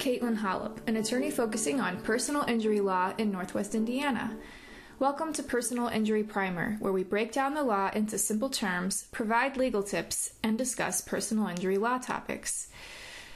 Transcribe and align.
Katelyn 0.00 0.38
Holub, 0.38 0.78
an 0.86 0.96
attorney 0.96 1.30
focusing 1.30 1.78
on 1.78 2.00
personal 2.00 2.42
injury 2.48 2.80
law 2.80 3.12
in 3.18 3.30
Northwest 3.30 3.74
Indiana. 3.74 4.34
Welcome 4.98 5.34
to 5.34 5.42
Personal 5.42 5.88
Injury 5.88 6.24
Primer, 6.24 6.78
where 6.80 6.94
we 6.94 7.04
break 7.04 7.32
down 7.32 7.52
the 7.52 7.62
law 7.62 7.90
into 7.94 8.16
simple 8.16 8.48
terms, 8.48 9.08
provide 9.12 9.58
legal 9.58 9.82
tips, 9.82 10.32
and 10.42 10.56
discuss 10.56 11.02
personal 11.02 11.48
injury 11.48 11.76
law 11.76 11.98
topics. 11.98 12.68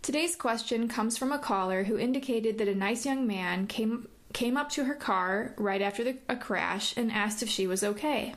Today's 0.00 0.34
question 0.34 0.88
comes 0.88 1.18
from 1.18 1.30
a 1.30 1.38
caller 1.38 1.84
who 1.84 1.98
indicated 1.98 2.56
that 2.56 2.68
a 2.68 2.74
nice 2.74 3.04
young 3.04 3.26
man 3.26 3.66
came 3.66 4.08
came 4.32 4.56
up 4.56 4.70
to 4.70 4.84
her 4.84 4.94
car 4.94 5.52
right 5.58 5.82
after 5.82 6.04
the, 6.04 6.16
a 6.26 6.36
crash 6.36 6.96
and 6.96 7.12
asked 7.12 7.42
if 7.42 7.50
she 7.50 7.66
was 7.66 7.84
okay. 7.84 8.34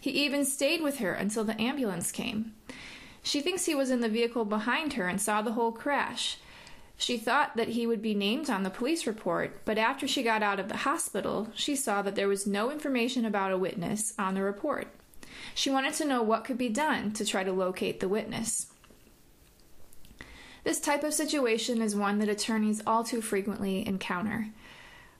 He 0.00 0.10
even 0.12 0.46
stayed 0.46 0.80
with 0.80 1.00
her 1.00 1.12
until 1.12 1.44
the 1.44 1.60
ambulance 1.60 2.12
came. 2.12 2.54
She 3.22 3.42
thinks 3.42 3.66
he 3.66 3.74
was 3.74 3.90
in 3.90 4.00
the 4.00 4.08
vehicle 4.08 4.46
behind 4.46 4.94
her 4.94 5.06
and 5.06 5.20
saw 5.20 5.42
the 5.42 5.52
whole 5.52 5.72
crash. 5.72 6.38
She 7.00 7.16
thought 7.16 7.56
that 7.56 7.68
he 7.68 7.86
would 7.86 8.02
be 8.02 8.12
named 8.12 8.50
on 8.50 8.64
the 8.64 8.70
police 8.70 9.06
report, 9.06 9.64
but 9.64 9.78
after 9.78 10.08
she 10.08 10.24
got 10.24 10.42
out 10.42 10.58
of 10.58 10.68
the 10.68 10.78
hospital, 10.78 11.48
she 11.54 11.76
saw 11.76 12.02
that 12.02 12.16
there 12.16 12.26
was 12.26 12.44
no 12.44 12.72
information 12.72 13.24
about 13.24 13.52
a 13.52 13.56
witness 13.56 14.12
on 14.18 14.34
the 14.34 14.42
report. 14.42 14.88
She 15.54 15.70
wanted 15.70 15.94
to 15.94 16.04
know 16.04 16.24
what 16.24 16.44
could 16.44 16.58
be 16.58 16.68
done 16.68 17.12
to 17.12 17.24
try 17.24 17.44
to 17.44 17.52
locate 17.52 18.00
the 18.00 18.08
witness. 18.08 18.66
This 20.64 20.80
type 20.80 21.04
of 21.04 21.14
situation 21.14 21.80
is 21.80 21.94
one 21.94 22.18
that 22.18 22.28
attorneys 22.28 22.82
all 22.84 23.04
too 23.04 23.22
frequently 23.22 23.86
encounter. 23.86 24.48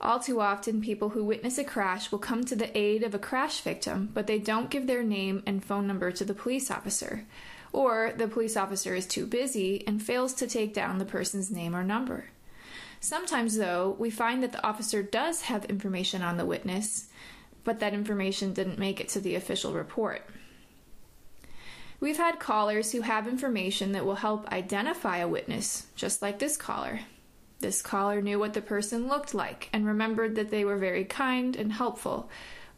All 0.00 0.18
too 0.18 0.40
often, 0.40 0.80
people 0.80 1.10
who 1.10 1.24
witness 1.24 1.58
a 1.58 1.64
crash 1.64 2.10
will 2.10 2.18
come 2.18 2.42
to 2.44 2.56
the 2.56 2.76
aid 2.76 3.02
of 3.02 3.14
a 3.14 3.18
crash 3.18 3.60
victim, 3.60 4.10
but 4.14 4.26
they 4.26 4.38
don't 4.38 4.70
give 4.70 4.86
their 4.86 5.02
name 5.02 5.42
and 5.46 5.62
phone 5.62 5.86
number 5.86 6.10
to 6.10 6.24
the 6.24 6.34
police 6.34 6.70
officer. 6.70 7.26
Or 7.72 8.12
the 8.16 8.28
police 8.28 8.56
officer 8.56 8.94
is 8.94 9.06
too 9.06 9.26
busy 9.26 9.86
and 9.86 10.02
fails 10.02 10.32
to 10.34 10.46
take 10.46 10.74
down 10.74 10.98
the 10.98 11.04
person's 11.04 11.50
name 11.50 11.74
or 11.74 11.84
number. 11.84 12.26
Sometimes, 13.00 13.56
though, 13.56 13.94
we 13.98 14.10
find 14.10 14.42
that 14.42 14.52
the 14.52 14.66
officer 14.66 15.02
does 15.02 15.42
have 15.42 15.64
information 15.66 16.22
on 16.22 16.36
the 16.36 16.46
witness, 16.46 17.08
but 17.64 17.80
that 17.80 17.94
information 17.94 18.52
didn't 18.52 18.78
make 18.78 19.00
it 19.00 19.08
to 19.10 19.20
the 19.20 19.34
official 19.34 19.72
report. 19.72 20.28
We've 21.98 22.16
had 22.16 22.38
callers 22.38 22.92
who 22.92 23.00
have 23.02 23.26
information 23.26 23.92
that 23.92 24.04
will 24.04 24.16
help 24.16 24.50
identify 24.52 25.18
a 25.18 25.28
witness, 25.28 25.86
just 25.94 26.20
like 26.20 26.38
this 26.38 26.56
caller. 26.56 27.00
This 27.60 27.80
caller 27.80 28.20
knew 28.20 28.38
what 28.38 28.52
the 28.52 28.60
person 28.60 29.08
looked 29.08 29.34
like 29.34 29.70
and 29.72 29.86
remembered 29.86 30.36
that 30.36 30.50
they 30.50 30.64
were 30.64 30.76
very 30.76 31.04
kind 31.04 31.56
and 31.56 31.72
helpful, 31.72 32.28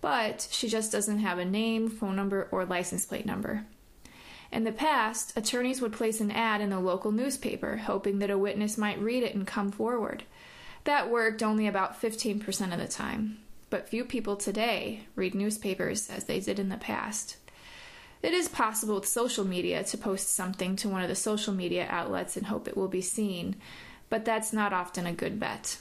but 0.00 0.46
she 0.52 0.68
just 0.68 0.92
doesn't 0.92 1.18
have 1.18 1.38
a 1.38 1.44
name, 1.44 1.88
phone 1.88 2.14
number, 2.14 2.48
or 2.52 2.64
license 2.64 3.04
plate 3.04 3.26
number. 3.26 3.66
In 4.50 4.64
the 4.64 4.72
past, 4.72 5.36
attorneys 5.36 5.80
would 5.80 5.92
place 5.92 6.20
an 6.20 6.30
ad 6.30 6.60
in 6.60 6.70
the 6.70 6.80
local 6.80 7.12
newspaper, 7.12 7.76
hoping 7.76 8.18
that 8.18 8.30
a 8.30 8.38
witness 8.38 8.78
might 8.78 9.00
read 9.00 9.22
it 9.22 9.34
and 9.34 9.46
come 9.46 9.70
forward. 9.70 10.24
That 10.84 11.10
worked 11.10 11.42
only 11.42 11.66
about 11.66 12.00
15% 12.00 12.72
of 12.72 12.78
the 12.78 12.88
time, 12.88 13.38
but 13.68 13.88
few 13.88 14.04
people 14.04 14.36
today 14.36 15.02
read 15.14 15.34
newspapers 15.34 16.08
as 16.08 16.24
they 16.24 16.40
did 16.40 16.58
in 16.58 16.70
the 16.70 16.76
past. 16.78 17.36
It 18.22 18.32
is 18.32 18.48
possible 18.48 18.96
with 18.96 19.06
social 19.06 19.44
media 19.44 19.84
to 19.84 19.98
post 19.98 20.34
something 20.34 20.76
to 20.76 20.88
one 20.88 21.02
of 21.02 21.08
the 21.08 21.14
social 21.14 21.52
media 21.52 21.86
outlets 21.88 22.36
and 22.36 22.46
hope 22.46 22.66
it 22.66 22.76
will 22.76 22.88
be 22.88 23.02
seen, 23.02 23.56
but 24.08 24.24
that's 24.24 24.52
not 24.52 24.72
often 24.72 25.06
a 25.06 25.12
good 25.12 25.38
bet. 25.38 25.78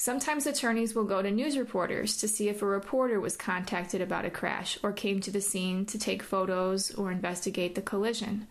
Sometimes 0.00 0.46
attorneys 0.46 0.94
will 0.94 1.04
go 1.04 1.20
to 1.20 1.30
news 1.30 1.58
reporters 1.58 2.16
to 2.16 2.26
see 2.26 2.48
if 2.48 2.62
a 2.62 2.66
reporter 2.66 3.20
was 3.20 3.36
contacted 3.36 4.00
about 4.00 4.24
a 4.24 4.30
crash 4.30 4.78
or 4.82 4.94
came 4.94 5.20
to 5.20 5.30
the 5.30 5.42
scene 5.42 5.84
to 5.84 5.98
take 5.98 6.22
photos 6.22 6.90
or 6.92 7.12
investigate 7.12 7.74
the 7.74 7.82
collision. 7.82 8.46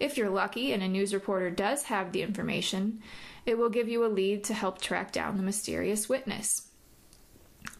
If 0.00 0.16
you're 0.16 0.30
lucky 0.30 0.72
and 0.72 0.82
a 0.82 0.88
news 0.88 1.12
reporter 1.12 1.50
does 1.50 1.82
have 1.82 2.12
the 2.12 2.22
information, 2.22 3.02
it 3.44 3.58
will 3.58 3.68
give 3.68 3.86
you 3.86 4.02
a 4.02 4.08
lead 4.08 4.44
to 4.44 4.54
help 4.54 4.80
track 4.80 5.12
down 5.12 5.36
the 5.36 5.42
mysterious 5.42 6.08
witness. 6.08 6.68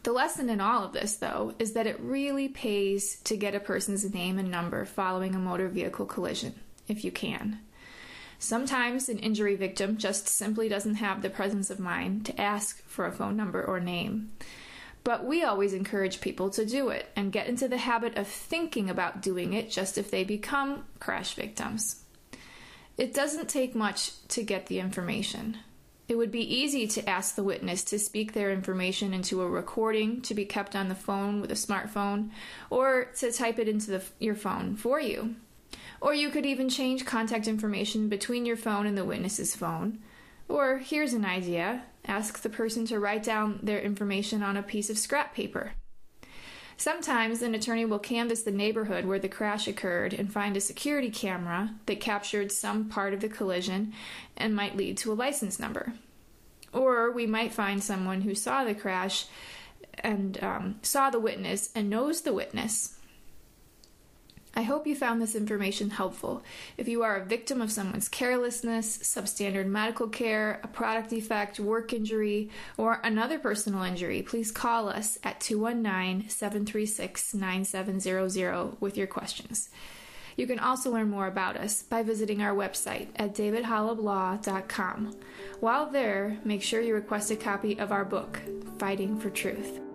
The 0.03 0.11
lesson 0.11 0.47
in 0.47 0.61
all 0.61 0.83
of 0.83 0.93
this, 0.93 1.15
though, 1.15 1.55
is 1.57 1.73
that 1.73 1.87
it 1.87 1.99
really 1.99 2.47
pays 2.47 3.15
to 3.21 3.35
get 3.35 3.55
a 3.55 3.59
person's 3.59 4.13
name 4.13 4.37
and 4.37 4.51
number 4.51 4.85
following 4.85 5.33
a 5.33 5.39
motor 5.39 5.67
vehicle 5.67 6.05
collision, 6.05 6.53
if 6.87 7.03
you 7.03 7.11
can. 7.11 7.57
Sometimes 8.39 9.09
an 9.09 9.19
injury 9.19 9.55
victim 9.55 9.97
just 9.97 10.29
simply 10.29 10.69
doesn't 10.69 10.95
have 10.95 11.21
the 11.21 11.29
presence 11.29 11.69
of 11.69 11.77
mind 11.77 12.25
to 12.25 12.41
ask 12.41 12.81
for 12.85 13.05
a 13.05 13.11
phone 13.11 13.35
number 13.35 13.61
or 13.61 13.81
name. 13.81 14.31
But 15.03 15.25
we 15.25 15.43
always 15.43 15.73
encourage 15.73 16.21
people 16.21 16.49
to 16.51 16.65
do 16.65 16.89
it 16.89 17.09
and 17.17 17.33
get 17.33 17.47
into 17.47 17.67
the 17.67 17.77
habit 17.77 18.17
of 18.17 18.27
thinking 18.27 18.89
about 18.89 19.21
doing 19.21 19.53
it 19.53 19.69
just 19.69 19.97
if 19.97 20.09
they 20.09 20.23
become 20.23 20.85
crash 20.99 21.33
victims. 21.33 22.03
It 22.97 23.13
doesn't 23.13 23.49
take 23.49 23.75
much 23.75 24.25
to 24.29 24.43
get 24.43 24.67
the 24.67 24.79
information. 24.79 25.57
It 26.07 26.17
would 26.17 26.31
be 26.31 26.55
easy 26.55 26.87
to 26.87 27.09
ask 27.09 27.35
the 27.35 27.43
witness 27.43 27.83
to 27.85 27.99
speak 27.99 28.33
their 28.33 28.51
information 28.51 29.13
into 29.13 29.41
a 29.41 29.49
recording 29.49 30.21
to 30.23 30.33
be 30.33 30.45
kept 30.45 30.75
on 30.75 30.89
the 30.89 30.95
phone 30.95 31.39
with 31.39 31.51
a 31.51 31.55
smartphone 31.55 32.31
or 32.69 33.05
to 33.17 33.31
type 33.31 33.59
it 33.59 33.67
into 33.67 33.91
the, 33.91 34.03
your 34.19 34.35
phone 34.35 34.75
for 34.75 34.99
you. 34.99 35.35
Or 36.01 36.13
you 36.13 36.29
could 36.29 36.45
even 36.45 36.69
change 36.69 37.05
contact 37.05 37.47
information 37.47 38.09
between 38.09 38.45
your 38.45 38.57
phone 38.57 38.85
and 38.85 38.97
the 38.97 39.05
witness's 39.05 39.55
phone. 39.55 39.99
Or 40.47 40.77
here's 40.77 41.13
an 41.13 41.25
idea 41.25 41.83
ask 42.05 42.41
the 42.41 42.49
person 42.49 42.85
to 42.87 42.99
write 42.99 43.23
down 43.23 43.59
their 43.61 43.79
information 43.79 44.41
on 44.41 44.57
a 44.57 44.63
piece 44.63 44.89
of 44.89 44.97
scrap 44.97 45.35
paper. 45.35 45.73
Sometimes 46.77 47.41
an 47.41 47.53
attorney 47.53 47.83
will 47.83 47.99
canvass 47.99 48.43
the 48.43 48.51
neighborhood 48.51 49.03
where 49.03 49.19
the 49.19 49.27
crash 49.27 49.67
occurred 49.67 50.13
and 50.13 50.31
find 50.31 50.55
a 50.55 50.61
security 50.61 51.11
camera 51.11 51.75
that 51.87 51.99
captured 51.99 52.53
some 52.53 52.87
part 52.87 53.13
of 53.13 53.19
the 53.19 53.27
collision 53.27 53.93
and 54.37 54.55
might 54.55 54.77
lead 54.77 54.97
to 54.99 55.11
a 55.11 55.13
license 55.13 55.59
number. 55.59 55.93
Or 56.71 57.11
we 57.11 57.27
might 57.27 57.53
find 57.53 57.83
someone 57.83 58.21
who 58.21 58.33
saw 58.33 58.63
the 58.63 58.73
crash 58.73 59.25
and 59.99 60.41
um, 60.41 60.75
saw 60.81 61.09
the 61.09 61.19
witness 61.19 61.69
and 61.75 61.89
knows 61.89 62.21
the 62.21 62.33
witness 62.33 62.98
I 64.59 64.63
hope 64.63 64.85
you 64.85 64.93
found 64.93 65.21
this 65.21 65.35
information 65.35 65.89
helpful. 65.89 66.43
If 66.75 66.89
you 66.89 67.01
are 67.01 67.15
a 67.15 67.23
victim 67.23 67.61
of 67.61 67.71
someone's 67.71 68.09
carelessness, 68.09 68.97
substandard 68.97 69.67
medical 69.67 70.09
care, 70.09 70.59
a 70.61 70.67
product 70.67 71.11
defect, 71.11 71.61
work 71.61 71.93
injury, 71.93 72.49
or 72.75 72.99
another 73.01 73.39
personal 73.39 73.83
injury, 73.83 74.21
please 74.21 74.51
call 74.51 74.89
us 74.89 75.17
at 75.23 75.39
219 75.39 76.27
736 76.27 77.33
9700 77.33 78.81
with 78.81 78.97
your 78.97 79.07
questions. 79.07 79.69
You 80.35 80.45
can 80.45 80.59
also 80.59 80.91
learn 80.91 81.09
more 81.09 81.27
about 81.27 81.55
us 81.55 81.81
by 81.81 82.03
visiting 82.03 82.41
our 82.41 82.53
website 82.53 83.07
at 83.15 83.33
davidholublaw.com. 83.33 85.15
While 85.61 85.89
there, 85.89 86.37
make 86.43 86.63
sure 86.63 86.81
you 86.81 86.95
request 86.95 87.31
a 87.31 87.37
copy 87.37 87.79
of 87.79 87.93
our 87.93 88.03
book, 88.03 88.41
Fighting 88.77 89.17
for 89.17 89.29
Truth. 89.29 89.88